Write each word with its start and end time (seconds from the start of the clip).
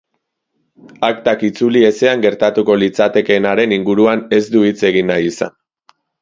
Aktak 1.07 1.43
itzuli 1.47 1.83
ezean 1.89 2.23
gertatuko 2.23 2.77
litzatekeenaren 2.85 3.77
inguruan 3.79 4.25
ez 4.39 4.41
du 4.57 4.65
hitz 4.71 4.77
egin 4.91 5.13
nahi 5.13 5.29
izan. 5.35 5.55